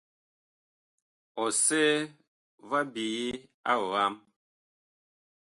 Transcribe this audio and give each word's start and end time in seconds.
Ɔsɛɛ 1.43 1.95
va 2.69 2.79
ɓyeye 2.93 3.27
a 3.71 3.73
ɔam. 3.91 4.13